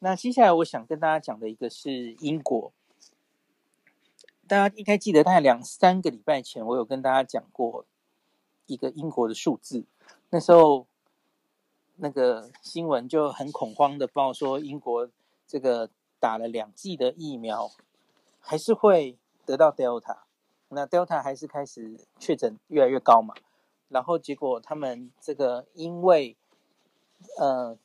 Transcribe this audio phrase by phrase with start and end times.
[0.00, 2.72] 那接下来我想跟大家讲的一个是英国，
[4.46, 7.86] 大家应该记得，大概两三个礼拜前，我有跟大家讲过
[8.66, 9.84] 一个英国的数字，
[10.30, 10.86] 那时候
[11.96, 15.08] 那个新闻就很恐慌的报说，英国
[15.46, 15.88] 这个
[16.18, 17.70] 打了两剂的疫苗，
[18.40, 19.16] 还是会
[19.46, 20.18] 得到 Delta，
[20.68, 23.34] 那 Delta 还是开始确诊越来越高嘛，
[23.88, 26.36] 然后结果他们这个因为
[27.38, 27.78] 呃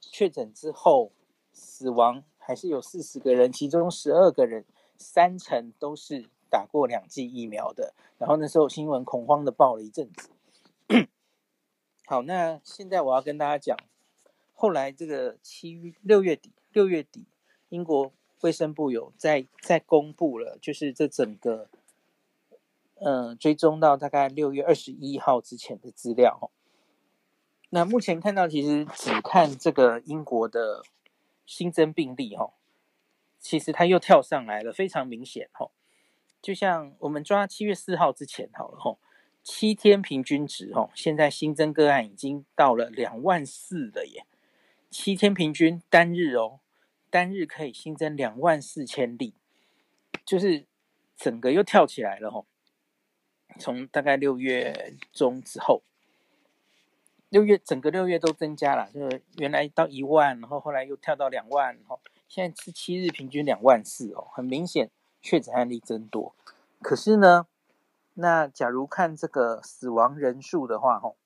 [0.00, 1.10] 确诊之后。
[1.52, 4.64] 死亡还是有四十个人，其中十二个人，
[4.96, 7.94] 三成都是打过两剂疫苗的。
[8.18, 10.30] 然后那时候新闻恐慌的报了一阵子。
[12.06, 13.76] 好，那现在我要跟大家讲，
[14.54, 17.26] 后来这个七月六月底，六月底，
[17.68, 21.68] 英国卫生部有在在公布了，就是这整个，
[23.00, 26.50] 嗯、追踪到大概六月二十一号之前的资料。
[27.70, 30.82] 那目前看到，其实只看这个英国的。
[31.46, 32.54] 新增病例哈，
[33.38, 35.70] 其实它又跳上来了，非常明显哈。
[36.40, 38.98] 就像我们抓七月四号之前好了哈，
[39.42, 44.26] 七天平均值哈，现在新增个案已经到了两万四了耶。
[44.90, 46.60] 七天平均单日哦，
[47.10, 49.34] 单日可以新增两万四千例，
[50.24, 50.66] 就是
[51.16, 52.44] 整个又跳起来了哈。
[53.58, 55.82] 从大概六月中之后。
[57.32, 64.90] 六月整个六月都增加了，就是原来到一万，然后后来又跳到两万，然后现在是七日平均两万四哦，很明显
[65.22, 66.34] 确诊案例增多。
[66.82, 67.46] 可是呢，
[68.12, 71.16] 那假如看这个死亡人数的话，吼，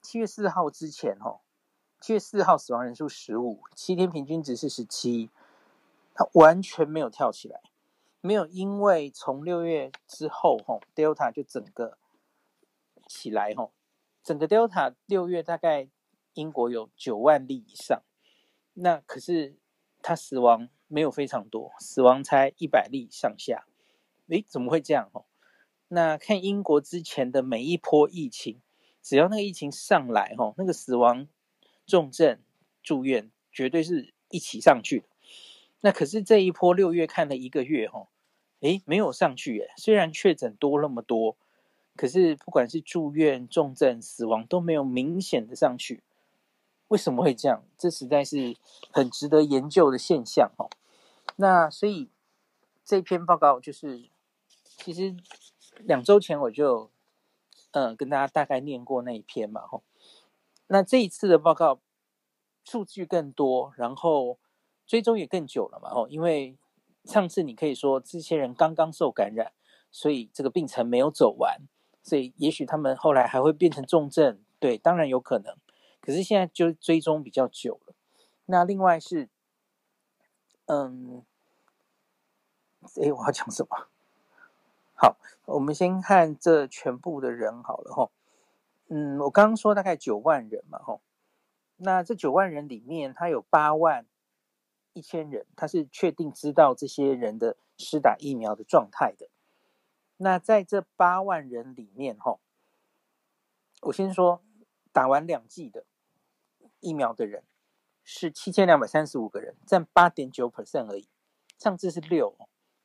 [0.00, 1.42] 七月四号之前，吼，
[2.00, 5.30] 七月四号死亡人数十五，七天平均值是十七，
[6.16, 7.60] 它完全没有跳起来，
[8.20, 11.96] 没有因为从六月之后，吼，Delta 就整个
[13.06, 13.70] 起来，吼。
[14.22, 15.88] 整个 Delta 六月大概
[16.34, 18.02] 英国有九万例以上，
[18.74, 19.56] 那可是
[20.00, 23.66] 他死亡没有非常多，死亡才一百例上下。
[24.28, 25.10] 诶，怎么会这样？
[25.12, 25.24] 哦，
[25.88, 28.62] 那看英国之前的每一波疫情，
[29.02, 31.26] 只要那个疫情上来，吼，那个死亡、
[31.84, 32.40] 重症、
[32.82, 35.08] 住院绝对是一起上去的。
[35.80, 38.08] 那可是这一波六月看了一个月，吼，
[38.60, 39.72] 诶，没有上去耶。
[39.76, 41.36] 虽然确诊多那么多。
[41.94, 46.02] 可是，不管是住院、重症、死亡都没有明显的上去，
[46.88, 47.62] 为什么会这样？
[47.76, 48.56] 这实在是
[48.90, 50.70] 很值得研究的现象哦。
[51.36, 52.08] 那所以
[52.84, 54.08] 这篇报告就是，
[54.64, 55.14] 其实
[55.80, 56.90] 两周前我就
[57.72, 59.82] 嗯跟大家大概念过那一篇嘛吼。
[60.68, 61.78] 那这一次的报告
[62.64, 64.38] 数据更多，然后
[64.86, 66.08] 追踪也更久了嘛吼。
[66.08, 66.56] 因为
[67.04, 69.52] 上次你可以说这些人刚刚受感染，
[69.90, 71.60] 所以这个病程没有走完。
[72.02, 75.56] 所以，也许他们后来还会变成重症，对，当然有可能。
[76.00, 77.94] 可是现在就追踪比较久了。
[78.46, 79.28] 那另外是，
[80.66, 81.22] 嗯，
[83.00, 83.86] 哎，我要讲什么？
[84.94, 88.10] 好，我们先看这全部的人好了哈。
[88.88, 90.98] 嗯，我刚刚说大概九万人嘛哈。
[91.76, 94.06] 那这九万人里面，他有八万
[94.92, 99.28] 一千人，他是确定知道这些人的施打疫苗的状态的。
[100.22, 102.38] 那在这八万人里面，哈，
[103.80, 104.40] 我先说
[104.92, 105.84] 打完两剂的
[106.78, 107.42] 疫苗的人
[108.04, 111.08] 是七千两百三十五个人，占八点九 percent 而已。
[111.58, 112.36] 上次是六，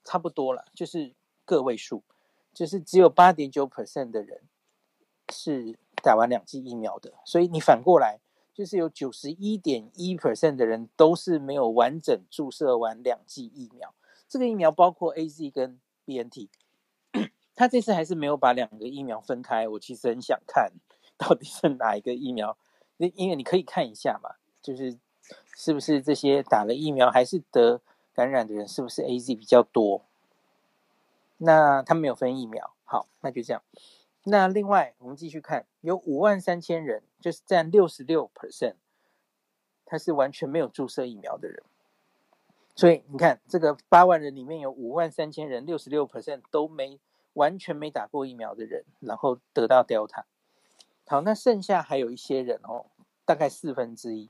[0.03, 1.14] 差不多了，就是
[1.46, 2.03] 个位数，
[2.52, 4.42] 就是只有八点九 percent 的人
[5.31, 7.14] 是打完两剂疫苗的。
[7.24, 8.20] 所以你反过来，
[8.52, 13.94] 就是有九十一点一 percent 的人都是没有完整注射完两剂疫苗。
[14.28, 16.50] 这个疫苗包括 AZ 跟 BNT。
[17.57, 20.72] 他这次还是没有把两个疫苗分开，我其实很想看
[21.18, 22.56] 到底是哪一个疫苗，
[22.97, 24.95] 那因为你可以看一下嘛，就是
[25.56, 27.81] 是不是这些打了疫苗还是得
[28.13, 30.06] 感染的人，是不是 AZ 比较多？
[31.38, 33.63] 那他没有分疫苗，好，那就这样。
[34.25, 38.75] 那另外我们继续看，有五万三千人，就是占六十六 percent，
[39.84, 41.63] 他是完全没有注射疫苗的人。
[42.76, 46.99] 所以你看，这个八万人里面有五万三千人，六十六 percent 都没。
[47.37, 50.23] 完全没打过疫苗的人，然后得到 Delta。
[51.05, 52.87] 好，那剩下还有一些人哦，
[53.25, 54.29] 大概四分之一。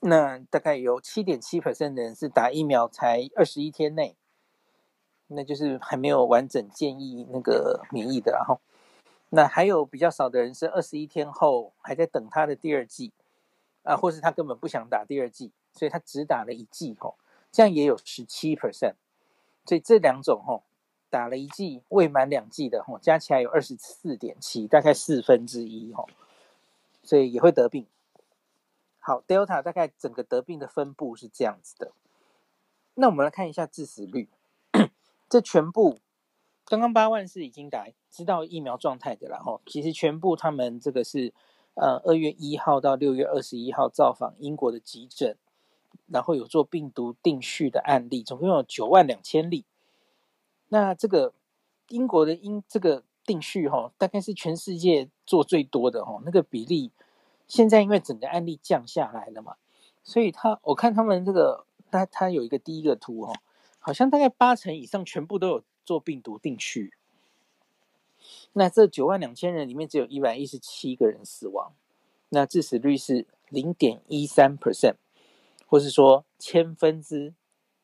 [0.00, 4.14] 那大概有七点七 percent 的人是打疫苗才二十一天内，
[5.28, 8.32] 那就是还没有完整建议那个免疫的。
[8.32, 8.60] 然后，
[9.30, 13.12] 那还有比较少的人是二十一天后还在等他的第二剂
[13.82, 17.14] 啊，或是他根本不想打第二剂，所以他只打了一剂哦，
[17.50, 18.96] 这样也有十七 percent。
[19.64, 20.62] 所以这两种哦。
[21.08, 26.08] 打了一剂未满两剂的吼，加起来有二十四点七，大概四分之一吼，
[27.02, 27.86] 所以也会得病。
[28.98, 31.92] 好，Delta 大概整个得病的分布是这样子的。
[32.94, 34.28] 那我们来看一下致死率，
[35.28, 35.98] 这全部
[36.64, 39.60] 刚刚八万是已经打知道疫苗状态的了哈。
[39.66, 41.32] 其实全部他们这个是
[41.74, 45.36] 呃二月一号到六月二十一号造访英国的急诊，
[46.08, 49.64] 然后有做病毒定序的案例，总共有九万两千例。
[50.68, 51.32] 那这个
[51.88, 56.90] 英国的英这个定序哈，大概是全世界做最多的哈，那个比例。
[57.48, 59.54] 现在因为整个案例降下来了嘛，
[60.02, 63.32] 所以他我看他们这个他他有一个第一个图哦，
[63.78, 66.92] 好像大概八成以上全部都有做病毒定序。
[68.54, 71.72] 那这九万两千人里面只有一百一十七个人死亡，
[72.30, 74.96] 那致死率是零点一三 percent，
[75.66, 77.32] 或是说千分之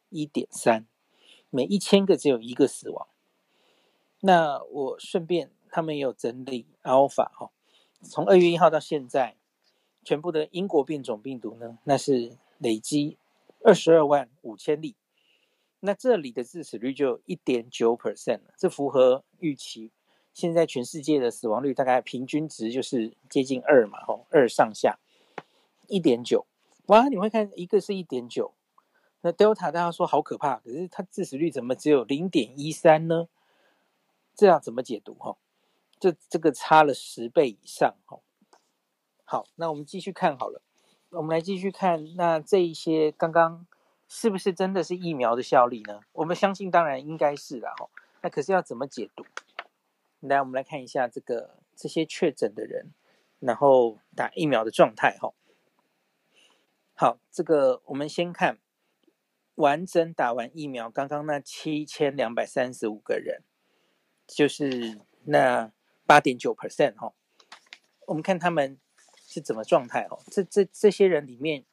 [0.09, 0.87] 一点三，
[1.53, 3.07] 每一千个只有一个死亡。
[4.19, 7.53] 那我顺便他们也有整理 Alpha 哈，
[8.03, 9.37] 从二月一号到现在。
[10.05, 13.19] 全部的英国变种病毒呢，那是累积
[13.63, 14.97] 二十二万五千例，
[15.79, 19.93] 那这里的致死率就一点九 percent 了，这符合预期。
[20.35, 24.99] 现在全世界的死亡率大概平均值就是接近二嘛，吼，二上下，
[25.87, 26.47] 一点九。
[26.87, 28.53] 哇，你会看一个是一点九，
[29.23, 33.29] 那 Delta 大家说好可怕，可是它致死率怎么只有零点一三呢？
[34.35, 35.15] 这样怎么解读？
[35.15, 35.37] 哈，
[35.99, 38.19] 这这个差了十倍以上，哈。
[39.25, 40.61] 好，那我们继续看好了。
[41.11, 43.67] 我们来继续看，那这一些刚刚
[44.09, 46.01] 是不是真的是疫苗的效力呢？
[46.13, 47.73] 我们相信，当然应该是啦。
[47.79, 47.89] 哈，
[48.23, 49.25] 那可是要怎么解读？
[50.21, 52.93] 来，我们来看一下这个这些确诊的人，
[53.39, 55.17] 然后打疫苗的状态。
[55.21, 55.33] 哈，
[56.95, 58.59] 好，这个我们先看
[59.63, 63.43] 完整打完疫苗，刚刚那七千两百三十五个人，
[64.27, 65.73] 就是那
[66.05, 66.95] 八点九 percent。
[66.97, 67.15] 哈，
[68.07, 68.79] 我们看他们。
[69.35, 70.19] 是怎么状态哦？
[70.31, 71.65] 这这这些人里面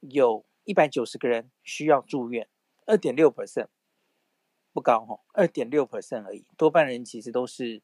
[0.00, 2.48] 有一百九十个人需要住院，
[2.86, 3.68] 二点六 percent
[4.72, 6.44] 不高哈，二点六 percent 而已。
[6.56, 7.80] 多半人其实都是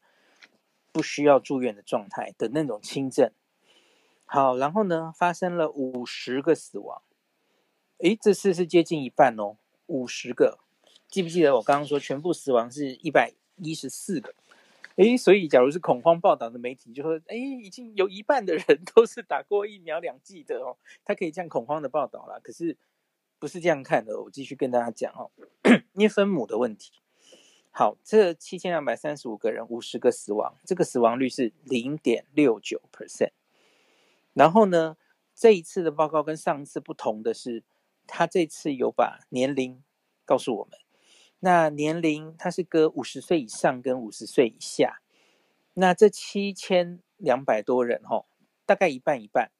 [0.91, 3.31] 不需要住院的状态的那种轻症。
[4.25, 7.01] 好，然后呢，发生了五十个死亡，
[8.01, 10.57] 诶，这次是接近一半哦，五十个。
[11.07, 14.33] 记不记得我刚刚说全部死亡是一百一十四个？
[14.95, 18.65] 诶，所以假如是恐慌报道的媒体，就说，诶，已经有一半的人
[18.95, 22.39] 都是打过疫苗两剂的哦，他可以这样恐慌的报道啦。
[22.41, 22.75] 可是
[23.37, 25.29] 不是这样看的，我继续跟大家讲哦，
[25.93, 26.91] 因为分母的问题。
[27.69, 33.31] 好，这七千两百三十五个人，五十个死亡，这个死亡率是零点六九 percent。
[34.33, 34.97] 然后呢，
[35.35, 37.63] 这一次的报告跟上次不同的是，
[38.07, 39.83] 他这次有把年龄
[40.25, 40.79] 告诉我们。
[41.43, 45.01] 那年龄它是隔五十岁以上跟五十岁以下，
[45.73, 48.25] 那这七千两百多人哈，
[48.65, 49.51] 大概一半一半，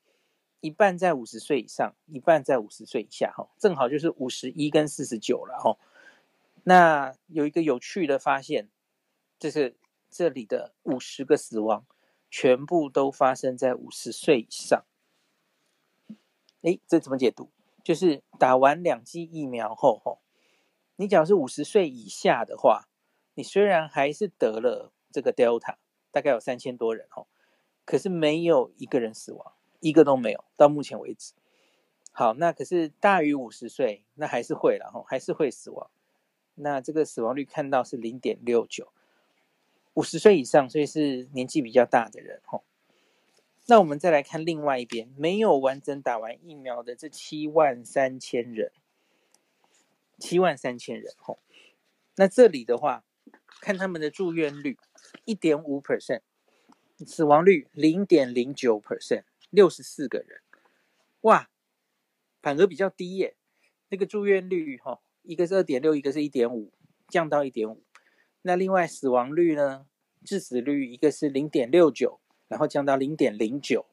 [0.59, 5.79] 一半在五十岁以上，一半在五十岁以下哈，正好就是五十一跟四十九了哈。
[6.65, 8.69] 那有一个有趣的发现，
[9.39, 9.75] 就是
[10.11, 11.87] 这里的五十个死亡
[12.29, 14.85] 全部都发生在五十岁以上。
[16.61, 17.49] 诶，这怎么解读？
[17.83, 20.19] 就是打完两剂疫苗后吼。
[20.97, 22.87] 你假如是五十岁以下的话，
[23.33, 25.75] 你虽然还是得了这个 Delta，
[26.11, 27.25] 大概有三千多人哦，
[27.85, 31.33] 可是没有一个人死亡，一个都没有，到目前为止。
[32.11, 35.89] 好，那可是大于五十岁，那还是会了哈，还是会死亡。
[36.55, 38.91] 那这个死亡率看到是零点六九，
[39.93, 42.61] 五十岁以上，所以是年纪比较大的人哈。
[43.71, 48.73] 那我们再来看另外一边，没有完整打完疫苗的这七万三千人。
[50.19, 51.39] 七万三千人吼，
[52.17, 53.05] 那这里的话，
[53.61, 54.77] 看他们的住院率
[55.23, 56.19] 一点五 percent，
[57.05, 60.41] 死亡率零点零九 percent，六十四个人，
[61.21, 61.49] 哇，
[62.41, 63.37] 反而比较低耶。
[63.87, 66.73] 那个住院率哈，一个是二点六，一个是一点五，
[67.07, 67.81] 降到一点五。
[68.41, 69.87] 那另外死亡率呢，
[70.25, 72.19] 致死率一个是零点六九，
[72.51, 73.87] 然后降到零点零九。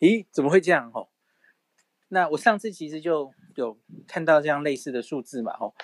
[0.00, 1.06] 咦，怎么会这样哦？
[2.08, 3.32] 那我上次其实就。
[3.56, 5.56] 有看到这样类似的数字嘛？
[5.56, 5.76] 吼，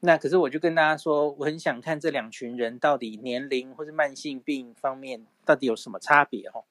[0.00, 6.50] 那可是我就跟大家说，我很想看这两群人到底年龄或是慢性病方面到底有什么差别？
[6.50, 6.66] 吼，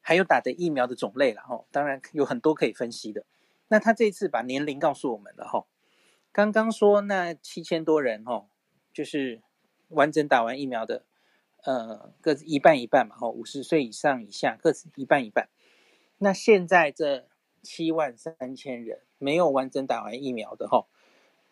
[0.00, 1.42] 还有打的疫苗的种类了？
[1.42, 3.24] 吼，当然有很多可以分析的。
[3.68, 5.46] 那他这次把年龄告诉我们了？
[5.46, 5.68] 吼，
[6.32, 8.48] 刚刚说那七千多人，吼，
[8.92, 9.40] 就是
[9.90, 11.04] 完整打完疫苗的，
[11.64, 13.16] 呃，各自一半一半嘛？
[13.16, 15.48] 吼，五十岁以上以下各自一半一半。
[16.18, 17.26] 那现在这。
[17.62, 20.86] 七万三千人没有完整打完疫苗的哈，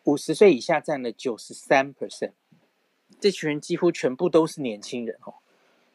[0.05, 2.31] 五十岁以下占了九十三 percent，
[3.19, 5.35] 这群人几乎全部都是年轻人哈，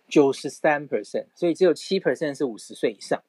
[0.06, 3.25] 九十三 percent，所以只有七 percent 是五十岁以上。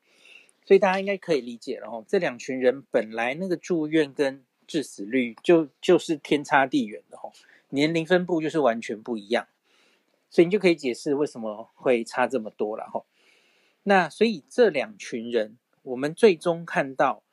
[0.64, 2.06] 所以大家应该可以理解了哦。
[2.08, 7.32] 这两群人本来那个住院跟致死率就就是天差地远的哦，
[7.70, 9.48] 年龄分布就是完全不一样，
[10.36, 13.06] 所以你就可以解释为什么会差这么多了哈。
[13.84, 17.24] 那所以这两群人，我们最终看到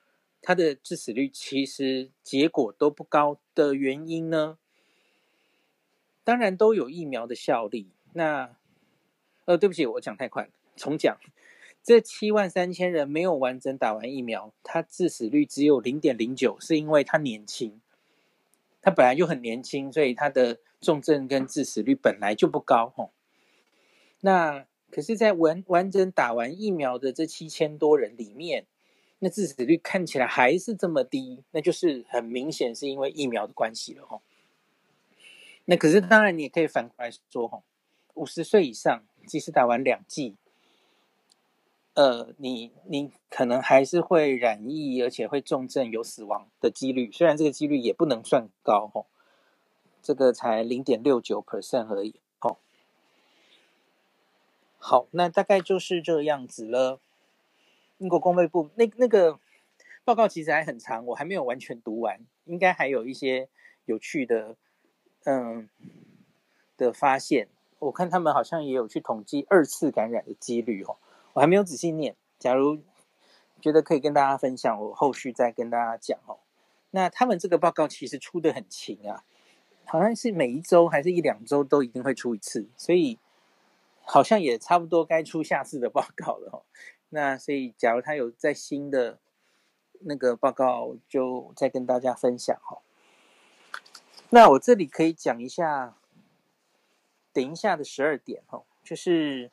[0.41, 4.57] 他的致死率其实结果都不高的原因呢，
[6.23, 7.91] 当然都有疫苗的效力。
[8.13, 8.55] 那
[9.47, 11.19] 呃，对不起，我讲太快了，重讲。
[11.83, 17.81] 这七万三千人没有完整打完疫苗，他致死率只有零点零九，是因为他年轻，
[18.83, 23.13] 他本来就很年轻，所以他的重症跟致死率本来就不高吼。
[24.21, 28.67] 那可是，在完完整打完疫苗的这七千多人里面，
[29.21, 34.21] 那致死率看起来还是这么低，那就是很明显是因为疫苗的关系了吼。
[35.65, 37.63] 那可是当然，你也可以反过来说吼，
[38.15, 40.37] 五十岁以上，即使打完两剂。
[41.95, 47.13] 呃，你你可能还是会染疫，而且会重症有死亡的几率。
[47.13, 49.05] 虽然这个几率也不能算高哦，
[50.03, 52.57] 这个才零点六九 percent 而已哦。
[54.79, 56.99] 好，那大概就是这样子了。
[57.99, 59.39] 英国公卫部那那个
[60.03, 63.51] 报告其实还很长，我还没有完全读完，应该还有一些
[63.85, 64.57] 有趣的
[65.25, 65.69] 嗯
[66.79, 67.49] 的发现。
[67.79, 70.97] 我看他们好像也有去统计二次感染的几率哦。
[71.35, 72.83] 我还没有仔细念，假如
[73.61, 76.41] 觉得可以跟大家分享，我后续再跟大家讲哦。
[76.91, 79.25] 那他们这个报告其实出得很勤啊，
[79.87, 83.19] 好像是每一周还是一两周都一定会出一次，所以
[84.05, 86.63] 好像也差不多该出下次的报告了哦。
[87.09, 89.19] 那所以假如他有在新的
[90.01, 92.83] 那个报告，就再跟大家分享哦。
[94.29, 95.97] 那我这里可以讲一下，
[97.33, 99.51] 等一下的十二点哦，就是。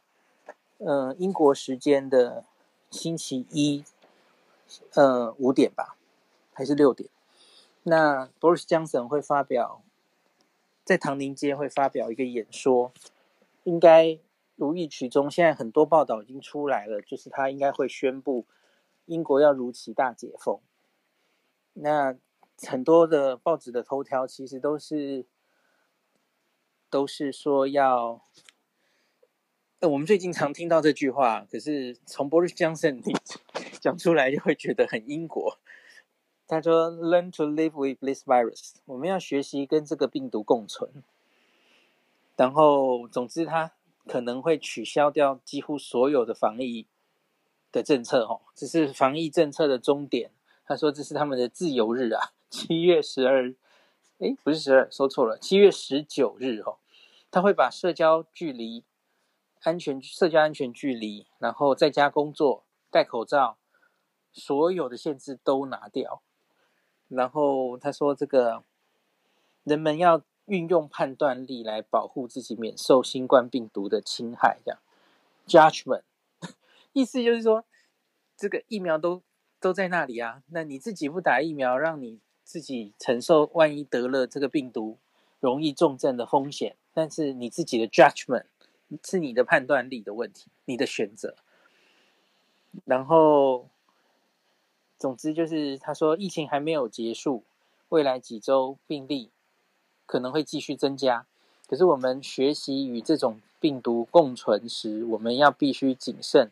[0.80, 2.46] 呃，英国时间的
[2.90, 3.84] 星期一，
[4.94, 5.98] 呃，五点吧，
[6.54, 7.10] 还是六点？
[7.84, 9.82] 那 Boris Johnson 会发表
[10.86, 12.94] 在唐宁街会发表一个演说，
[13.66, 14.20] 应该
[14.56, 15.30] 如意曲中。
[15.30, 18.46] 现在很多报道已经出来了，就是他应该会宣布
[19.06, 20.60] 英国要如期大解封。
[21.74, 22.16] 那
[22.66, 25.26] 很多的报纸的头条其实都是
[26.90, 28.22] 都是说要。
[29.88, 33.02] 我们最近常听到这句话，可是从 Boris Johnson
[33.80, 35.58] 讲出来就会觉得很英国。
[36.46, 41.02] 他说：“Learn to live with this virus。”我们要学习跟这个病毒共存。
[42.36, 43.72] 然后，总之，他
[44.06, 46.86] 可能会取消掉几乎所有的防疫
[47.72, 50.32] 的政策，哦，这是防疫政策的终点。
[50.66, 53.56] 他说这是他们的自由日啊，七月十二，
[54.18, 56.80] 诶，不是十二，说错了，七月十九日，哦，
[57.32, 58.84] 他会把社交距离。
[59.64, 63.58] 安全社交安全距离，然后在家工作、戴口罩，
[64.32, 66.22] 所有的限制都拿掉。
[67.08, 68.64] 然后他说：“这个
[69.64, 74.80] 人们要运用判断力来保护自己免受新冠病毒的侵害。”这样
[75.48, 76.04] ，judgment
[76.94, 77.66] 意思就是说，
[78.38, 79.22] 这个疫苗都
[79.60, 85.00] 都在那里啊，那你自己不打疫苗，让你自己承受万一得了这个病毒
[85.40, 88.46] 容易重症的风险，但是你自己的 judgment。
[89.04, 91.36] 是你的判断力的问题，你的选择。
[92.86, 93.68] 然后，
[94.98, 97.44] 总之就是他说，疫情还没有结束，
[97.90, 99.30] 未来几周病例
[100.06, 101.26] 可能会继续增加。
[101.68, 106.52] 可是我们学习与这种病毒共存时，我们要必须谨慎，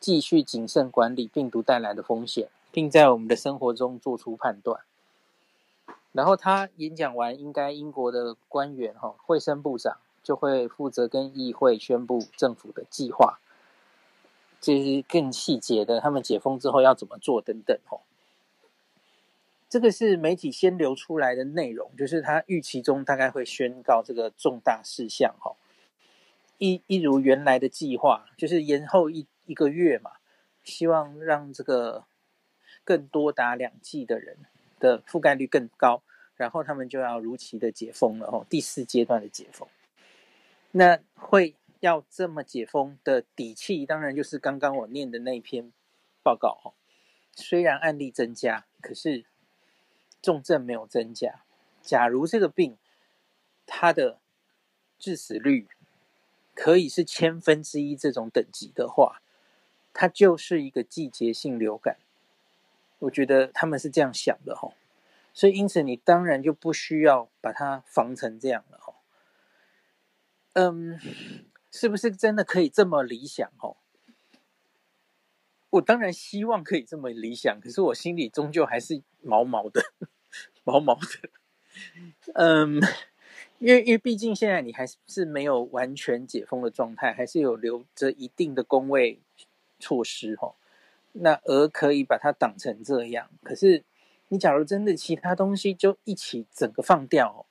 [0.00, 4.80] 继续谨慎管理病毒带来的风险，并在我们的生活中做出判断。
[6.12, 9.98] 然后他演讲完，应该英国的官员哈，卫生部长。
[10.26, 13.38] 就会负责跟议会宣布政府的计划，
[14.60, 18.00] 这是更细节的，他们解封之后要怎么做等等哦。
[19.68, 25.54] 这个是媒体先流出来的内容，就是他预期中大概会宣告这个重大事项哈。
[26.58, 30.10] 一一如原来的计划，就是延后一一个月嘛，
[30.64, 32.04] 希望让这个
[32.82, 34.38] 更多打两剂的人
[34.80, 36.02] 的覆盖率更高，
[36.34, 39.68] 然后他们就要如期的解封了哦，第四阶段的解封。
[40.78, 45.72] 那会要这么解封的底气，当然就是刚刚我念的那篇
[46.22, 46.74] 报告哈。
[47.32, 49.24] 虽然案例增加，可是
[50.20, 51.44] 重症没有增加。
[51.80, 52.76] 假如这个病
[53.64, 54.18] 它的
[54.98, 55.66] 致死率
[56.54, 59.22] 可以是千分之一这种等级的话，
[59.94, 61.96] 它就是一个季节性流感。
[62.98, 64.74] 我觉得他们是这样想的哈，
[65.32, 68.85] 所以因此你当然就不需要把它防成这样了。
[70.58, 70.98] 嗯，
[71.70, 73.76] 是不是真的可以这么理想哦？
[75.68, 79.82] 我当然希望可以这么理想，可是我心里终究还是毛毛的，
[80.64, 81.28] 毛毛的。
[82.32, 82.80] 嗯，
[83.58, 89.20] 因为因为毕竟现在你还是没有完全解封的状态，还是有留着一定的工位
[89.78, 90.54] 措施哈。
[91.12, 93.84] 那而可以把它挡成这样，可是
[94.28, 97.44] 你假如真的其他东西就一起整个放掉，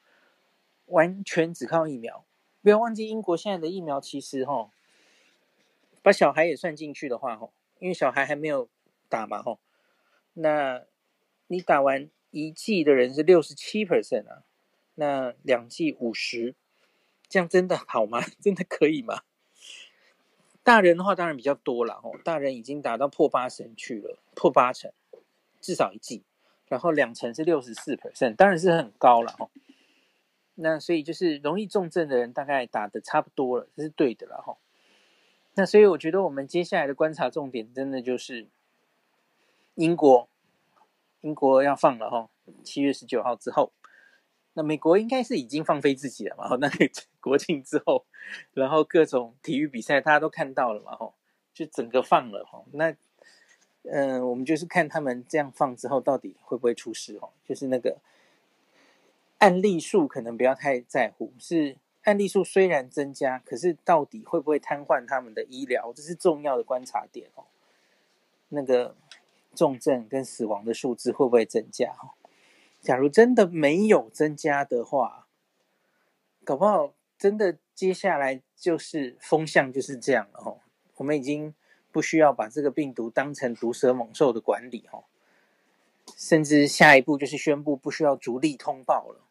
[0.88, 2.25] 完全只靠疫苗，
[2.66, 4.72] 不要忘记英国现在的疫苗其实哈，
[6.02, 7.52] 把小孩也算进去的话哈。
[7.78, 8.68] 因为小孩还没有
[9.08, 9.60] 打嘛，哈，
[10.34, 10.84] 那
[11.46, 14.42] 你打完一剂的人是六十七 percent 啊，
[14.96, 16.56] 那两剂五十，
[17.28, 18.20] 这样真的好吗？
[18.42, 19.22] 真的可以吗？
[20.64, 24.92] 大人的话当然比较多了，吼，大人已经打到破八成去了，破八成，
[25.62, 26.24] 至少一剂，
[26.68, 29.52] 然后两成是六十四 percent，当然是很高了，吼。
[30.56, 34.58] 那所以就是容易重症的人大概打的差不多了，这是对的了，哈。
[35.56, 38.48] 那所以我觉得我们接下来的观察重点，真的就是
[39.76, 40.28] 英国，
[41.22, 42.30] 英国要放了哈，
[42.64, 43.72] 七月十九号之后，
[44.54, 46.56] 那美国应该是已经放飞自己了嘛？
[46.58, 46.70] 那
[47.22, 48.06] 国庆之后，
[48.54, 50.96] 然后各种体育比赛大家都看到了嘛？
[50.96, 51.14] 哈，
[51.54, 52.64] 就整个放了哈。
[52.72, 52.96] 那
[53.88, 57.30] 嗯、我们就是看他们这样放之后，到底会不会出事哦？
[57.48, 58.00] 就是那个
[59.46, 61.78] 案例数可能不要太在乎，是。
[62.02, 65.94] 案例数虽然增加，可是到底会不会瘫痪他们的医疗？
[65.94, 67.46] 这是重要的观察点哦。
[68.50, 68.96] 那个
[69.54, 71.92] 重症跟死亡的数字会不会增加？
[71.92, 72.18] 哦，
[72.82, 75.28] 假如真的没有增加的话，
[76.44, 80.58] 搞不好真的接下来就是风向就是这样了哦。
[80.96, 81.54] 我们已经
[81.92, 85.04] 不需要把这个病毒当成毒蛇猛兽的管理哦，
[86.18, 89.22] 甚至下一步就是宣布不需要逐例通报了。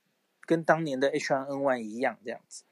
[0.47, 2.65] 跟当年的 H1N1 一样，这样子，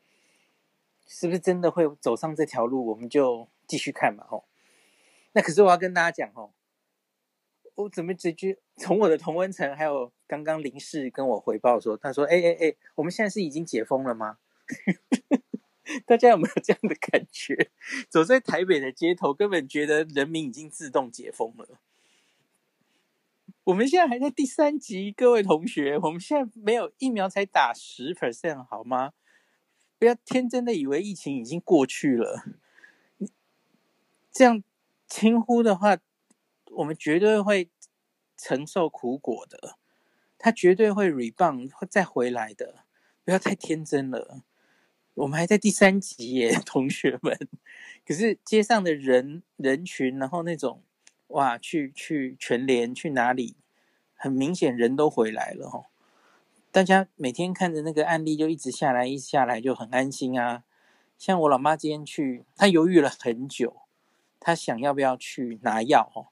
[1.07, 2.87] 是不是真的会走上这条路？
[2.87, 4.45] 我们就继续看嘛，吼。
[5.33, 6.52] 那可是我要跟大家讲，吼，
[7.75, 14.38] 我怎么直接从我的同温层，还有刚刚林氏跟我回报说，他说，哎哎哎，我们现在是已经解封了吗？
[16.07, 17.70] 大家有没有这样的感觉？
[18.09, 21.81] 走在台北的街头，根本觉得人民已经自动解封了。
[23.64, 29.12] 我们现在还在第三集，各位同学，我们现在没有疫苗才打十 percent 好吗？
[30.01, 32.44] 不要天真的以为疫情已经过去了。
[34.33, 34.64] 这样
[35.07, 35.96] 轻忽的话，
[36.72, 37.70] 我们绝对会
[38.37, 39.79] 承受苦果的。
[40.37, 42.85] 他绝对会 rebound，会再回来的。
[43.25, 44.42] 不要太天真了。
[45.14, 47.38] 我们还在第三集耶，同学们。
[48.05, 50.83] 可是街上的人人群，然后那种。
[51.33, 53.57] 哇，去去全联去哪里？
[54.14, 55.87] 很明显人都回来了哦。
[56.71, 60.64] 大家每天看着那个案例就一直下来，一直下来就很安心啊。
[61.18, 63.83] 像我老妈今天去，她犹豫了很久，
[64.40, 66.29] 她想要不要去拿药哦。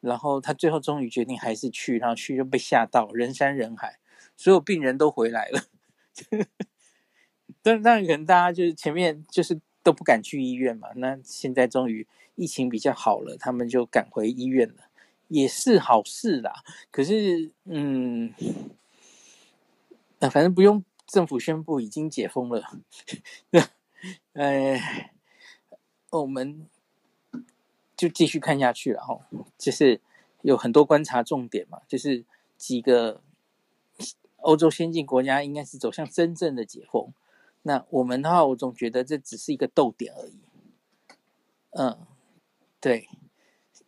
[0.00, 3.98] 然后她最后终于决定还是去，然后去就被吓到，人山人海，
[4.36, 5.62] 所有病人都回来了。
[7.62, 12.06] 但当然可能大家就是前面就是都不敢去医院嘛，那现在终于。
[12.36, 14.88] 疫情比较好了，他们就赶回医院了，
[15.28, 16.64] 也是好事啦。
[16.90, 18.32] 可是，嗯，
[20.20, 22.62] 那反正不用政府宣布已经解封了，
[24.32, 25.12] 哎，
[26.08, 26.66] 我们
[27.94, 29.20] 就继续看下去了哈。
[29.58, 30.00] 就是
[30.40, 32.24] 有很多观察重点嘛，就是
[32.56, 33.20] 几个
[34.36, 37.12] 欧洲先进国家应该是走向真正的解封。
[37.62, 40.38] 那我们的话，我总觉得这只是一个逗点而已，
[41.70, 42.06] 嗯。
[42.82, 43.10] 对，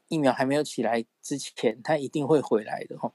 [0.08, 3.14] 疫苗还没有起来之前，它一定会回来的哈，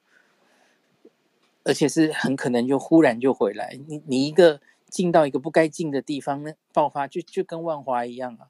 [1.63, 3.79] 而且是很可能就忽然就回来。
[3.87, 8.49] 你你一个进到一个不该进的地方，那爆发就就跟万华一样啊，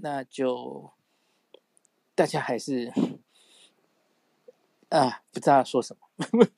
[0.00, 0.90] 那就
[2.16, 2.92] 大家还是
[4.88, 6.48] 啊不知道说什么。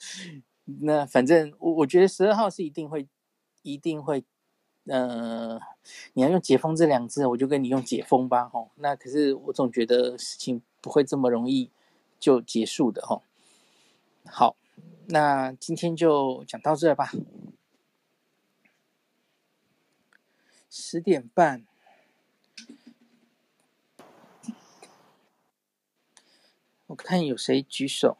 [0.80, 3.06] 那反正我我觉得十二号是一定会
[3.62, 4.24] 一定会。
[4.90, 5.60] 呃，
[6.14, 8.70] 你要用解封这两字，我就跟你用解封吧，吼。
[8.76, 11.70] 那可是我总觉得事情不会这么容易
[12.18, 13.22] 就结束的，吼。
[14.24, 14.56] 好，
[15.08, 17.10] 那今天就讲到这吧。
[20.70, 21.66] 十点半，
[26.86, 28.16] 我看有谁举手。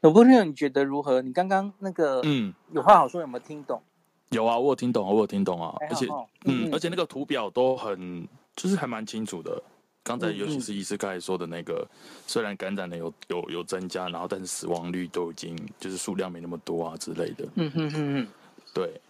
[0.00, 1.20] 罗伯特，你觉得如何？
[1.22, 3.82] 你刚刚那个，嗯，有话好说，有没有听懂？
[4.30, 6.06] 有啊，我有听懂，我有听懂啊，而且，
[6.44, 9.62] 嗯，而且那个图表都很，就是还蛮清楚的。
[10.02, 11.86] 刚才尤其是医师刚才说的那个，
[12.26, 17.46] 虽然感染的有有有增加，然后但是死亡率都已经就是数量没那么多啊之类的。
[17.56, 18.28] 嗯哼哼哼，
[18.72, 19.00] 对。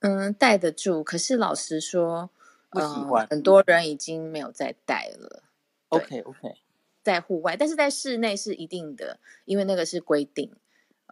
[0.00, 1.04] 嗯，戴得住。
[1.04, 2.30] 可是老实说，
[2.70, 3.28] 不喜欢、嗯。
[3.28, 5.42] 很多人已经没有再戴了。
[5.90, 6.54] OK OK，
[7.02, 10.50] 在户外，但是在室内是一定的，因为那个是规定。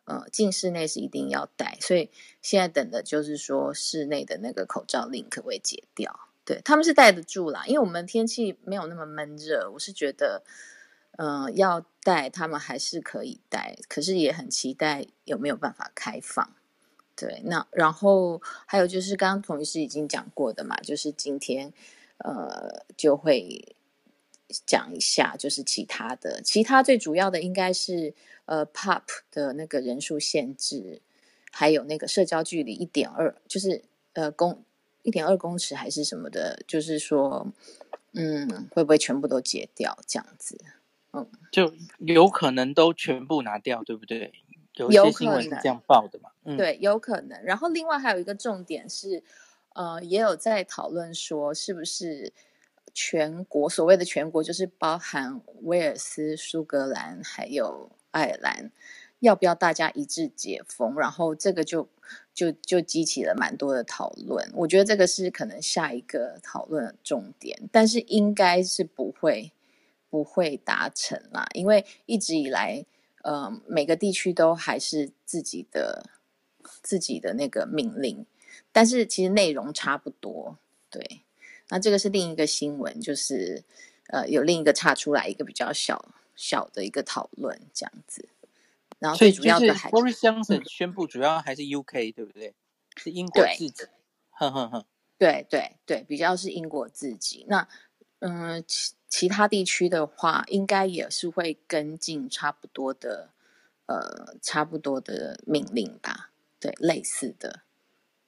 [0.04, 6.28] 呃，进室内是一定要戴，所以现在等的就是说室内的那个口罩令可不可以解掉？
[6.44, 10.42] 对，他们是戴得住啦，因为我们天气没有那么闷热，我是觉得。
[11.16, 16.56] 嗯、呃，要戴他们还是可以戴，可是也很期待有没有办法开放。
[17.14, 21.72] 对，那然后还有就是刚刚孔医师已经讲过的嘛，就是今天
[22.18, 23.73] 呃就会
[24.66, 28.14] 讲一下，就是其他的，其他最主要的应该是
[28.46, 31.00] 呃，pop 的那个人数限制，
[31.50, 34.62] 还有那个社交距离一点二，就是呃公
[35.02, 37.46] 一点二公尺还是什么的，就是说
[38.12, 40.58] 嗯会不会全部都解掉这样子？
[41.12, 44.32] 嗯，就有可能都全部拿掉，对不对？
[44.76, 46.30] 有些新闻是这样报的嘛？
[46.42, 47.40] 嗯，对，有可能。
[47.44, 49.22] 然后另外还有一个重点是，
[49.74, 52.32] 呃，也有在讨论说，是不是
[52.94, 58.70] 全国所谓的全国，就是包含威尔斯、苏格兰还有爱尔兰，
[59.18, 60.94] 要不要大家一致解封？
[60.96, 61.88] 然后这个就
[62.32, 64.50] 就就激起了蛮多的讨论。
[64.54, 69.52] 我觉得这个是可能下一个讨论的重点，但是应该是不会。
[70.10, 72.86] 不会达成啦，因为一直以来，
[73.24, 76.08] 呃，每个地区都还是自己的
[76.84, 78.24] 自己的那个命令，
[78.70, 80.56] 但是其实内容差不多。
[80.88, 81.23] 对，
[81.68, 83.64] 那这个是另一个新闻，就是
[84.08, 88.28] 呃，有另一个岔出来一个比较小小的一个讨论这样子。
[88.98, 92.54] 然后最主要的还是 Boris Johnson 宣布，主要还是 UK，对不对？
[92.96, 93.86] 是英国自己。
[94.30, 94.84] 哼哼哼，
[95.18, 97.44] 对对对，比较是英国自己。
[97.48, 97.68] 那
[98.20, 98.64] 嗯。
[98.66, 103.30] 其其他地区的话，应该也是会跟进差不多的，
[103.86, 107.60] 呃，差不多的命令吧，对，类似的，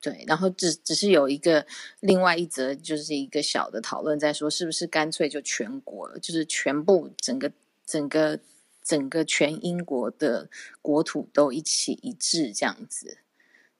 [0.06, 0.24] 对。
[0.28, 1.66] 然后只只是有一个
[1.98, 7.50] 另外一则，就是一个小的讨论，在说是不是干脆就全国了，就是全部整个
[7.84, 8.38] 整个
[8.84, 10.48] 整个全英国的
[10.80, 13.18] 国土都一起一致这样子。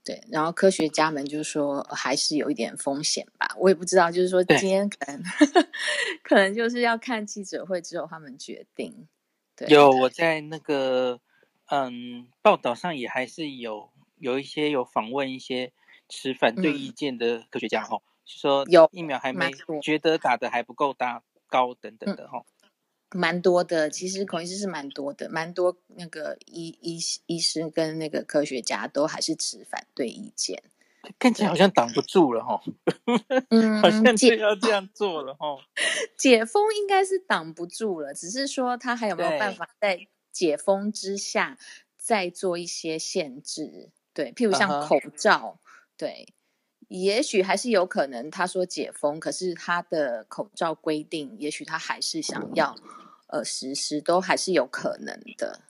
[0.04, 5.22] 对，然后科学家们就说还是有一点风险吧，我也不知道，就是说今天可能
[6.22, 9.06] 可能就是要看记者会之后他们决定。
[9.56, 11.20] 对，有我在那个
[11.70, 15.72] 嗯报道上也还是有有一些有访问一些
[16.08, 19.50] 持反对意见的科学家哈，嗯、说有疫苗还没
[19.82, 22.38] 觉得打的还不够大高等等的哈。
[22.38, 22.52] 嗯
[23.14, 30.60] 蛮多的，其实孔医师是蛮多的，蛮多那个医医医师跟那个科学家都还是持反对意见，
[31.16, 32.60] 看起来好像挡不住了哈，
[33.50, 35.56] 嗯，好像就要这样做了哈。
[36.18, 41.56] 解封应该是挡不住了，只是说他还有没有办法在解封之下
[41.96, 43.90] 再做一些限制？
[44.12, 45.65] 对，譬如像口罩，uh.
[45.96, 46.26] 对，
[46.88, 48.30] 也许还是有可能。
[48.30, 52.76] 他说解封，可是他的口罩规定，也许他还是想要。
[53.28, 55.60] 呃，实施都还是有可能的，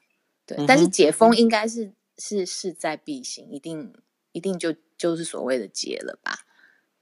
[0.44, 0.58] 对。
[0.58, 3.94] 嗯、但是解封应该是是势在必行，一定
[4.32, 6.40] 一定就就是所谓的解了吧？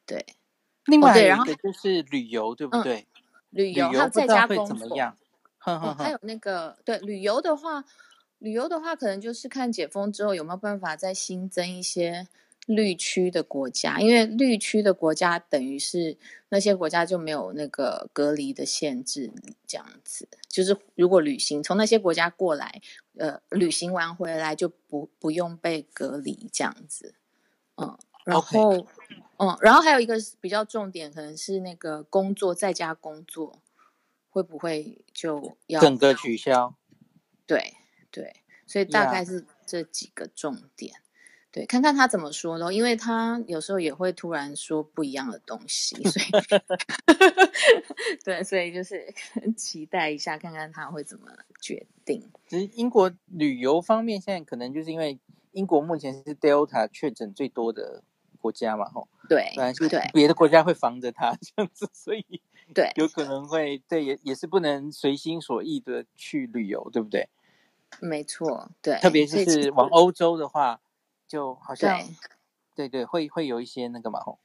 [0.07, 0.25] 对。
[0.85, 3.01] 另外一个就是旅游，哦、对，不对？
[3.01, 3.07] 嗯、
[3.51, 5.19] 旅游还有在家工作，样
[5.59, 7.85] 呵呵呵哦、还有那个对旅游的话，
[8.39, 12.29] 旅游的话可能就是看解封之后有没有办法再新增一些。
[12.67, 16.17] 绿区的国家，因为绿区的国家等于是
[16.49, 19.33] 那些国家就没有那个隔离的限制，
[19.67, 22.81] 这样子，就是如果旅行从那些国家过来，
[23.19, 27.15] 呃，旅行完回来就不不用被隔离这样子，
[27.77, 28.87] 嗯，然后.
[29.37, 33.59] 嗯，然后还有一个比较重点，可能是那个工作在家工作
[34.31, 36.77] 会不会就要整个取消？
[37.45, 37.75] 对
[38.13, 38.33] 对，
[38.65, 40.95] 所以大概是这几个重点。
[41.55, 46.27] 对，看看他怎么说咯，因为他有时候也会突然说不一样的东西，所以
[48.25, 49.07] 对，所以就是
[49.57, 51.29] 期待一下，看看他会怎么
[51.61, 52.29] 决定。
[52.49, 55.17] 其实英国旅游方面，现在可能就是因为
[55.53, 58.03] 英国目前是 Delta 确诊最多的
[58.41, 59.53] 国家嘛，吼，对，
[59.89, 62.25] 对，别的国家会防着他这样子，所以
[62.75, 67.29] 对，有可能会对，也也是不能随心所欲的去旅游，对不对？
[68.01, 70.81] 没错，对，特别是往欧洲的话。
[71.27, 71.99] 就好像，
[72.75, 74.39] 对对，对，会会有一些那个嘛吼，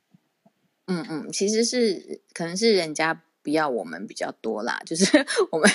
[0.87, 5.05] 嗯嗯，其实是可能是人家不要我们比较多啦，就是
[5.51, 5.69] 我们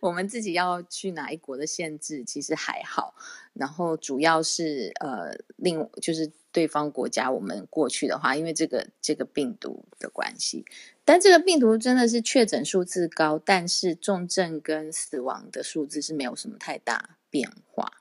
[0.00, 3.14] 我们自己要去哪一国的限制其实还好，
[3.52, 10.64] 然后主要是呃另就是对方国家我们过去的话，因为这个这个病毒的关系，
[11.04, 17.92] 但这个病毒真的是确诊数字高，但是重症跟死亡的数字是没有什么太大变化。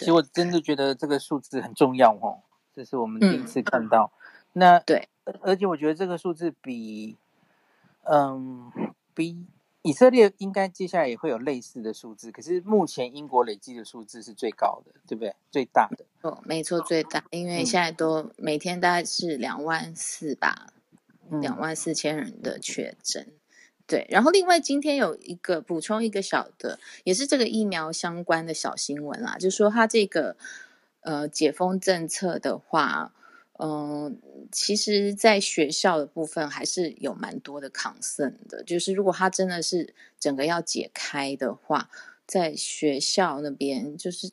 [0.00, 2.40] 其实我真的觉得这个数字很重要哦，
[2.74, 4.10] 这是我们第一次看到。
[4.14, 4.18] 嗯、
[4.54, 5.08] 那对，
[5.42, 7.16] 而且我觉得这个数字比，
[8.04, 8.72] 嗯，
[9.12, 9.44] 比
[9.82, 12.32] 以色列应该接下来也会有类似的数字。
[12.32, 15.34] 可是目前英国累计的数字是最高的，对不对？
[15.50, 16.04] 最大的。
[16.22, 20.68] 哦，没错，最大，因为现在都每天大概是两万四吧，
[21.28, 23.26] 两万四千人的确诊。
[23.90, 30.36] 对，然后另外今天有一个补充一个小的，也是这个疫苗相关的小新闻啦，就是说它这个
[31.00, 33.12] 呃解封政策的话，
[33.58, 34.12] 嗯、呃，
[34.52, 41.90] 其实在学校的部分还是有蛮多的 concern 的，就是如果它真的是整个要解开的话，
[42.24, 44.30] 在学校那边就是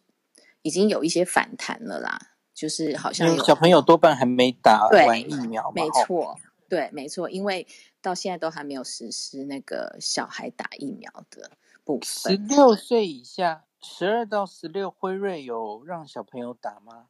[0.62, 2.20] 已经有一些反弹了啦，
[2.54, 6.38] 就是好像小朋友多半还没打完疫苗，没错。
[6.70, 7.66] 对，没错，因为
[8.02, 11.52] 到现在都还没有实施那个小孩打疫苗的
[11.86, 12.34] 部分。
[12.34, 17.08] 十六岁以下，十二到十六，辉瑞有让小朋友打吗？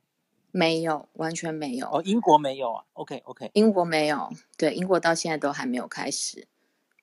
[0.52, 1.88] 没有，完全没有。
[1.88, 2.86] 哦，英国没有啊。
[2.94, 3.52] OK，OK，okay, okay.
[3.54, 4.30] 英国没有。
[4.58, 6.48] 对，英国到现在都还没有开始。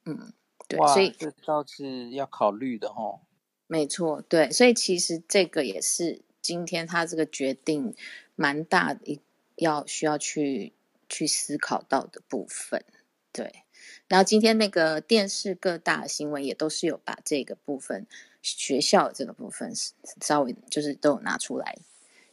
[0.05, 0.33] 嗯，
[0.69, 3.21] 对，所以这倒是要考虑的哦。
[3.67, 7.95] 没错，对，所以其实这个也是今天他这个决定
[8.37, 9.21] 蛮大的，
[9.57, 10.73] 要需要去。
[11.15, 12.85] 去思考到的部分，
[13.31, 13.63] 对。
[14.09, 18.05] 然后今天那个电视各大新闻也都是有把这个部分，
[18.43, 19.73] 学校这个部分
[20.21, 21.79] 稍微就是都有拿出来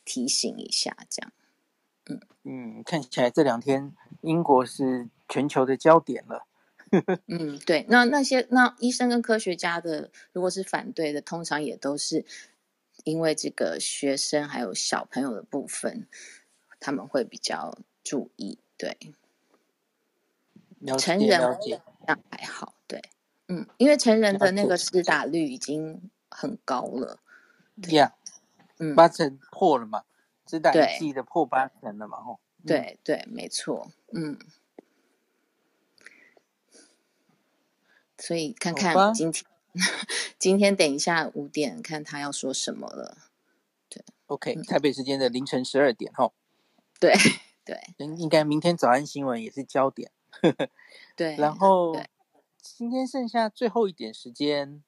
[0.04, 1.32] 提醒一下，这样。
[2.06, 6.48] 嗯嗯，看起来这两天英国是全球的焦点了。
[7.28, 7.86] 嗯，对。
[7.88, 12.26] 那那些那医生跟科学家的，如果是反对的，通常也都是
[13.04, 16.08] 因为这个学生还有小朋友的部分，
[16.80, 17.78] 他们会比较。
[18.04, 18.98] 注意，对，
[20.98, 23.00] 成人这样还好，对，
[23.48, 27.20] 嗯，因为成人的那个施打率已经很高了，
[27.80, 28.16] 对呀，
[28.80, 30.06] 嗯，八成破了嘛，
[30.48, 34.40] 施打一剂的破八成了嘛，吼，对对，没错，嗯，
[38.18, 39.46] 所以看看今天，
[40.40, 43.30] 今天等一下五点看他要说什么了，
[43.90, 46.34] 对，OK，台北时间的凌晨十二点，吼，
[47.00, 47.14] 对。
[47.64, 50.12] 对，应应该明天早安新闻也是焦点。
[51.16, 51.96] 对，然后
[52.58, 54.84] 今天剩下最后一点时间，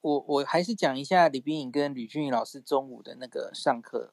[0.00, 4.12] 我我还是讲一下李冰颖跟吕俊宇老师中午的那个上课。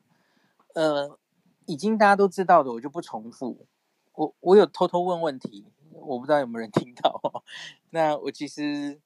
[0.74, 1.18] 呃，
[1.66, 3.66] 已经大家都知道的，我就不重复。
[4.14, 7.22] 我我有偷偷问问题，我不知道有没有人听到。
[7.92, 9.00] 那我其实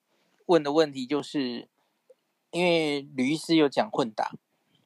[0.48, 1.68] 问的问题就是，
[2.52, 4.32] 因为吕医师有讲混打，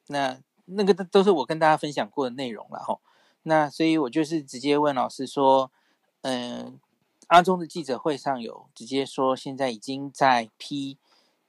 [0.08, 3.00] 那那个都都是我跟大家分享过的内容了哈。
[3.44, 5.72] 那所以，我就是直接问老师说，
[6.22, 6.80] 嗯，
[7.28, 10.98] 阿中的记者会上有直接说，现在已经在批，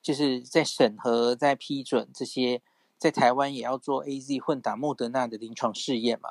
[0.01, 2.63] 就是在审核、在批准这些
[2.97, 6.31] 在台湾也要做 AZ 混打莫德纳的临床试验嘛？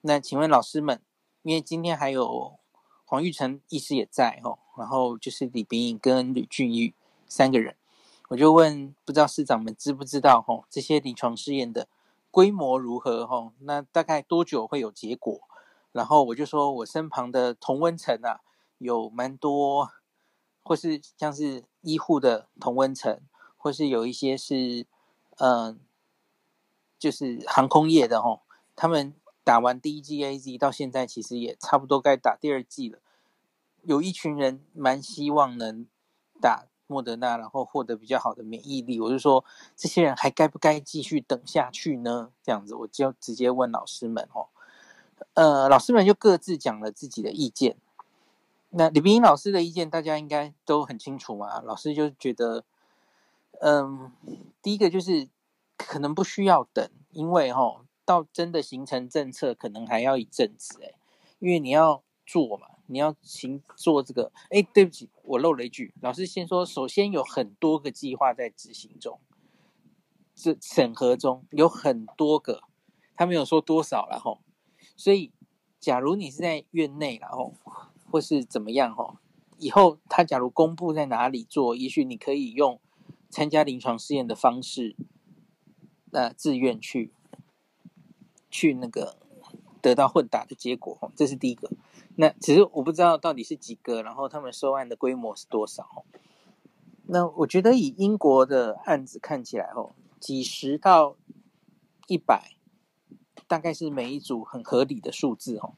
[0.00, 1.02] 那请问老师们，
[1.42, 2.54] 因为今天还有
[3.04, 6.94] 黄玉成医师也在哦，然后就是李炳颖跟吕俊玉
[7.28, 7.76] 三个人，
[8.28, 11.86] 我就问，不知道师长们知不知道哦，这些临床试验的。
[12.36, 13.22] 规模如何？
[13.22, 15.40] 哦，那大概多久会有结果？
[15.92, 18.40] 然后我就说我身旁的同温层啊，
[18.76, 19.90] 有蛮多，
[20.62, 23.18] 或是像是医护的同温层，
[23.56, 24.86] 或是有一些是，
[25.38, 25.80] 嗯、
[26.98, 28.40] 就是航空业的齁，
[28.74, 32.98] 他们打完第一剂 AZ 到现在，其实也差不多该打第二剂了。
[33.82, 35.86] 有一群人蛮希望能
[36.38, 36.66] 打。
[36.86, 39.44] 莫德纳，然后获得比较好的免疫力，我就说
[39.76, 42.30] 这些人还该不该继续等下去呢？
[42.42, 44.48] 这样子，我就直接问老师们哦，
[45.34, 47.76] 呃，老师们就各自讲了自己的意见。
[48.70, 51.60] 那李冰英老师的意见，大家应该都很清楚嘛。
[51.62, 52.64] 老师就觉得，
[53.60, 54.12] 嗯，
[54.60, 55.28] 第一个就是
[55.76, 60.92] 可能不需要等，因为哈，到真的形成政策，可能还要一阵子哎，
[61.38, 64.32] 因为你要做嘛，你要行做这个。
[64.50, 65.92] 哎，对不起，我漏了一句。
[66.00, 69.20] 老师先说，首先有很多个计划在执行中，
[70.34, 72.62] 这审核中有很多个，
[73.14, 74.40] 他没有说多少了吼。
[74.96, 75.32] 所以，
[75.78, 77.54] 假如你是在院内然后
[78.10, 79.18] 或是怎么样吼，
[79.58, 82.80] 以后他假如公布在哪里做，也许你可以用
[83.28, 84.96] 参加临床试验的方式，
[86.12, 87.12] 呃自愿去。
[88.48, 89.18] 去那个
[89.82, 91.70] 得到混打的结果，这是第一个。
[92.16, 96.04] 那其实我不知道到底是几个，然后他们收案的规模是多少。
[97.06, 101.16] 那我觉得以英国的案子看起来，哦，几十到
[102.08, 102.56] 一百，
[103.46, 105.74] 大概是每一组很合理的数字，哦，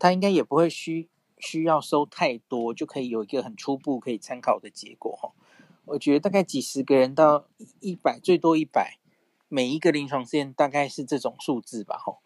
[0.00, 5.32] 他应该也不会需需要收太多，就可以有一个很初步可以参考的结果，哦。
[5.86, 7.46] 我觉得大概几十个人到
[7.80, 8.98] 一百，最多一百。
[9.50, 12.18] 每一个临床试验大概是这种数字吧，吼，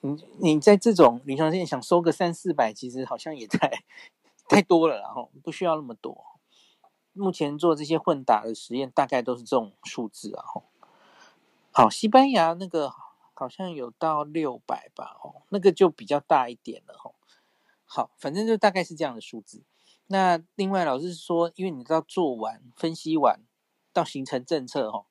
[0.00, 3.82] 你你在这种临床试验想收个三四百，其实好像也太
[4.48, 6.24] 太多了，然后不需要那么多。
[7.12, 10.44] 目前做这些混打的实验，大概都是这种数字啊，
[11.72, 12.92] 好，西班牙那个
[13.34, 17.14] 好像有到六百吧，哦，那个就比较大一点了，吼。
[17.84, 19.64] 好，反正就大概是这样的数字。
[20.06, 23.40] 那另外老师说，因为你知道做完分析完
[23.92, 25.06] 到形成政策，吼。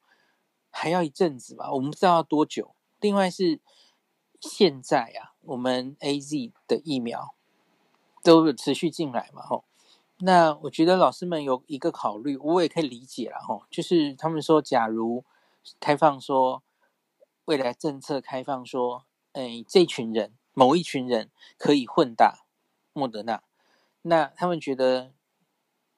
[0.69, 2.76] 还要一阵子吧，我们不知道要多久。
[3.00, 3.60] 另外是
[4.39, 7.34] 现在啊，我们 AZ 的疫苗
[8.23, 9.63] 都有持续进来嘛，吼。
[10.19, 15.23] 那我觉得老师们有一个考虑，我也可以理解了，吼，就是他们说，假如
[15.80, 16.63] 开放说
[17.45, 22.45] 未来政策开放说，哎，这群人某一群人可以混打
[22.93, 23.43] 莫德纳，
[24.02, 25.12] 那他们觉得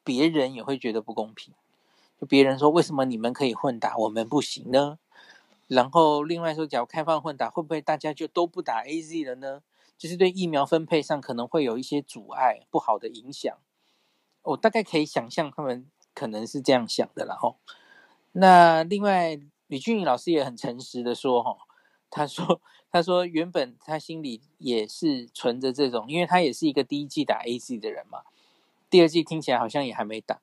[0.04, 1.54] 别人也会觉得不公平。
[2.20, 5.00] 就别人说，为什么你们可以混打，我们不行呢？
[5.70, 9.62] 然后另外说，假如开放混打，会不会大家就都不打 AZ 了呢？
[10.00, 13.56] 就是对疫苗分配上可能会有一些阻碍，不好的影响。
[14.42, 17.58] 我大概可以想象他们可能是这样想的，然后
[18.32, 21.56] 那另外李俊颖老师也很诚实的说，哈，
[22.10, 22.60] 他说
[22.92, 28.24] 他说原本他心里也是存着这种，因为他也是一个第一季打 AZ 的人嘛，
[28.90, 30.42] 第二季听起来好像也还没打。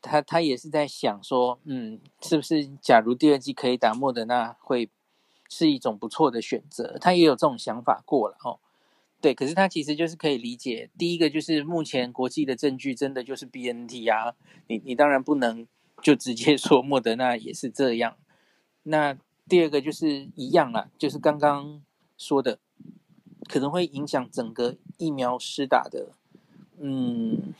[0.00, 4.88] 他他也是在想说，嗯，是不是假如第二剂可以打莫德纳，会
[5.48, 6.96] 是一种不错的选择？
[7.00, 8.60] 他也有这种想法过了哦。
[9.20, 14.34] 对，可是他其实就是可以理解，第一个就是目前国际的证据真的就是 BNT 啊，
[14.68, 15.66] 你你当然不能
[16.00, 18.16] 就直接说莫德纳也是这样。
[18.84, 21.82] 那第二个就是一样啦，就是刚刚
[22.16, 22.60] 说的，
[23.48, 26.12] 可能会影响整个疫苗施打的，
[26.78, 27.52] 嗯。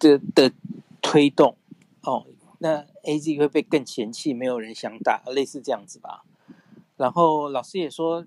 [0.00, 0.52] 的的
[1.00, 1.56] 推动
[2.02, 2.26] 哦，
[2.58, 6.24] 那 AZ 会被更嫌弃，没有人想打，类似这样子吧。
[6.96, 8.26] 然后老师也说，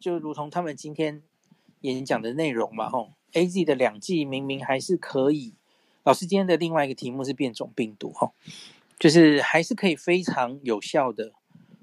[0.00, 1.22] 就如同他们今天
[1.80, 5.54] 演讲的内容嘛，吼，AZ 的两剂明明还是可以。
[6.04, 8.32] 老师今天的另外一个题目是变种病毒，吼，
[8.98, 11.32] 就是还是可以非常有效的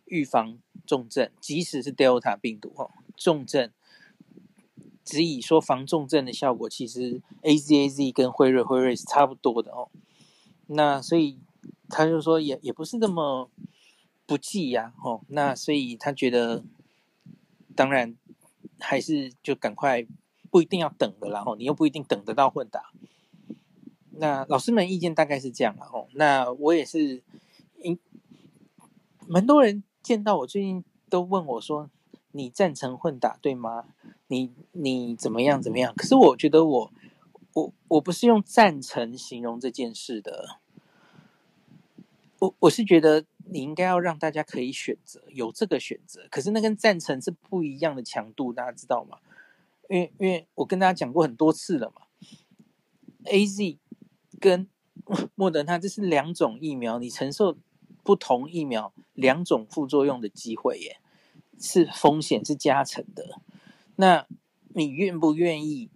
[0.05, 3.69] 预防重症，即使是 Delta 病毒，吼，重症。
[5.03, 9.89] 只以说防重症的效果，其实 A Z A Z 跟辉瑞辉瑞是差不多的哦。
[10.67, 11.39] 那所以
[11.89, 13.49] 他就说也也不是那么
[14.25, 15.21] 不济呀，哦。
[15.27, 16.63] 那所以他觉得，
[17.75, 18.15] 当然
[18.79, 20.07] 还是就赶快
[20.49, 22.91] 不一定要等的，然后你又不一定等得到混打。
[24.11, 26.07] 那老师们意见大概是这样了哦。
[26.13, 27.21] 那我也是，
[27.81, 27.99] 因
[29.27, 31.89] 蛮多人见到我最近都问我说，
[32.31, 33.85] 你赞成混打对吗？
[34.33, 35.93] 你你怎么样怎么样？
[35.95, 36.91] 可是我觉得我
[37.53, 40.59] 我我不是用赞成形容这件事的，
[42.39, 46.27] 我我是觉得你应该要让大家可以选择，有这个选择。
[46.31, 49.19] 可是那跟赞成是不一样的强度，大家知道吗？
[49.89, 52.01] 因为因为我跟大家讲过很多次了嘛
[53.25, 53.77] ，AZ
[54.39, 54.67] 跟
[55.35, 57.55] 莫德纳这是两种疫苗，你承受
[58.03, 60.97] 不同疫苗两种副作用的机会耶。
[61.59, 63.39] 是风险是加成的，
[63.95, 64.27] 那
[64.69, 65.89] 你愿不愿意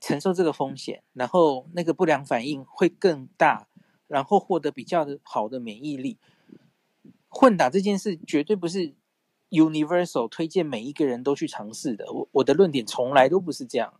[0.00, 1.02] 承受这个风险？
[1.12, 3.68] 然后那个不良反应会更大，
[4.06, 6.18] 然后获得比较的好的免疫力。
[7.28, 8.94] 混打这件事绝对不是
[9.50, 12.12] universal 推荐每一个人都去尝试的。
[12.12, 13.94] 我我的论点从来都不是这样，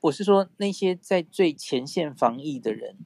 [0.00, 2.98] 我是说那些在最前线防疫的人，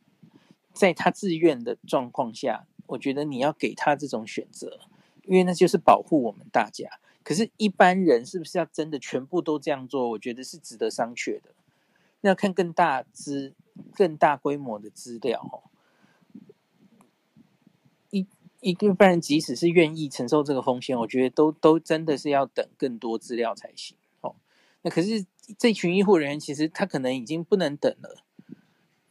[0.72, 4.80] 在他自愿的状况下，我觉得你要给他这种选择。
[5.24, 10.10] 因为那就是保护我们大家，可是，一般人是不是要真的全部都这样做？
[10.10, 11.50] 我觉得是值得商榷的。
[12.20, 13.54] 那要看更大资、
[13.94, 15.70] 更大规模的资料哦。
[18.10, 18.26] 一
[18.60, 23.96] 一个不然，即使是愿意承受这个风险，我觉得都都真的是要等更多资料才行。
[24.20, 24.36] 哦，
[24.82, 25.26] 那可是
[25.58, 28.22] 这群医护人员其实他可能已经不能等了，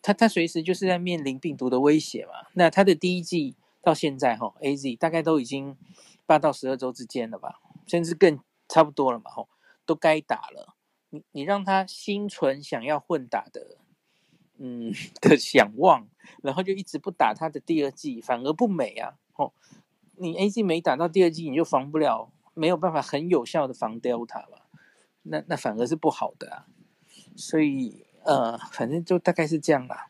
[0.02, 2.48] 他他随时就是在面临病毒的威胁嘛。
[2.54, 5.76] 那他的第一剂到现在哈，AZ 大概都已经
[6.26, 7.60] 八到十二周之间了吧，
[7.92, 8.40] 甚至更
[8.70, 9.50] 差不多了嘛，吼，
[9.86, 10.78] 都该打了。
[11.10, 13.80] 你你让他心存想要混打的。
[14.64, 16.08] 嗯 的想望，
[16.42, 19.16] 然后就一直不打他的第二季，反而不美啊！
[19.36, 19.52] 哦，
[20.16, 24.68] 你 A G 没打到第二季，你就防不了，没有办法很有效的防 Delta 吧？
[25.24, 26.68] 那那反而是不好的啊！
[27.36, 30.10] 所以呃，反正就大概是这样啦。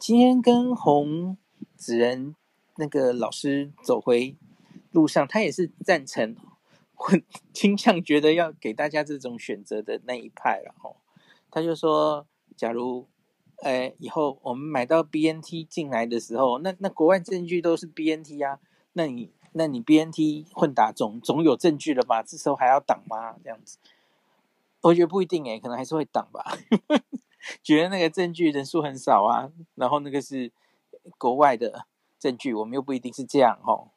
[0.00, 1.36] 今天跟红
[1.76, 2.34] 子仁
[2.76, 4.36] 那个老师走回
[4.92, 6.36] 路上，他也是赞成，
[6.96, 7.06] 我
[7.52, 10.96] 倾向觉得要给大家这种选择的那一派了哦。
[11.50, 12.26] 他就说。
[12.54, 13.08] 假如，
[13.62, 18.60] 呃，以后我们买到 BNT 进来的时候，那那国外证据都是 BNT 啊，
[18.92, 22.22] 那你那你 BNT 混打总总有证据了吧？
[22.22, 23.36] 这时候还要挡吗？
[23.42, 23.78] 这样子，
[24.82, 26.58] 我觉得不一定诶，可能还是会挡吧。
[27.64, 30.52] 觉得那个证据人数很少啊，然后那个是
[31.16, 31.86] 国外的
[32.18, 33.91] 证据，我们又不一定是这样哦。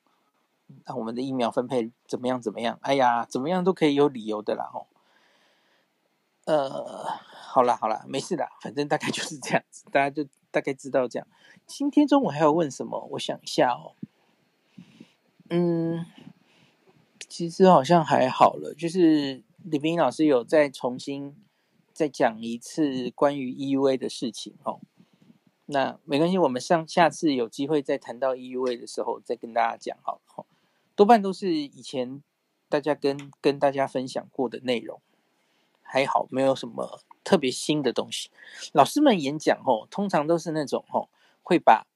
[0.86, 2.41] 那我们的疫苗分配怎么样？
[2.41, 2.80] 怎么样？
[2.82, 4.88] 哎呀，怎么样都可以有理由的啦，吼。
[6.45, 7.20] 呃。
[7.55, 11.26] 好啦好啦，没事的，反正大概就是这样子，大家就大概知道这样。
[11.66, 13.07] 今天中午还要问什么？
[13.11, 13.95] 我想一下哦。
[15.49, 16.05] 嗯，
[17.30, 21.38] 其实好像还好了，就是李冰老师有再重新
[21.93, 24.82] 再讲一次关于 EUA 的事情哦。
[25.68, 30.45] 那没关系，我们上下次有机会再谈到 EUA 的时候再跟大家讲好了哦。
[30.95, 32.23] 多半都是以前
[32.69, 35.01] 大家跟跟大家分享过的内容，
[35.81, 37.01] 还好没有什么。
[37.25, 38.29] 特别新的东西，
[38.71, 41.09] 老师们演讲吼，通常都是那种吼，
[41.41, 41.87] 会把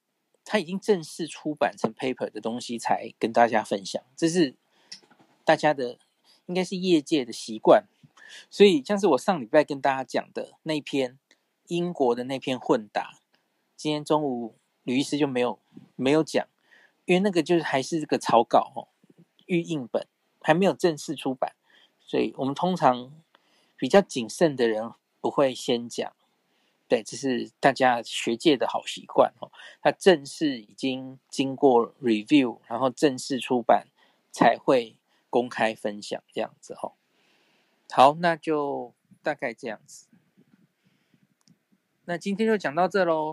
[0.43, 4.55] 他已经正式出版成 paper 的东西才跟大家分享，这是
[5.45, 5.99] 大家的，
[6.47, 7.85] 应该是业界的习惯。
[8.49, 11.19] 所以像是我上礼拜跟大家讲的那篇
[11.67, 13.19] 英国的那篇混打，
[13.77, 15.59] 今天中午吕医师就没有
[15.95, 16.47] 没有讲，
[17.09, 18.87] 因为那个就是还是这个草稿哦，
[19.47, 20.07] 预印本
[20.41, 21.55] 还没有正式出版，
[21.99, 23.11] 所以我们通常
[23.75, 24.91] 比较谨慎的人。
[25.21, 26.13] 不会先讲，
[26.87, 29.51] 对，这是大家学界的好习惯哦。
[29.81, 33.87] 它正式已经经过 review，然后正式出版
[34.31, 34.95] 才会
[35.29, 36.93] 公开分享这样子哦。
[37.91, 40.07] 好，那就大概这样子。
[42.05, 43.27] 那今天就讲到这喽。